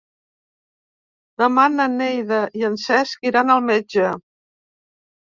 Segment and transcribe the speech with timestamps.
[1.41, 4.07] Demà na Neida i en Cesc iran al metge.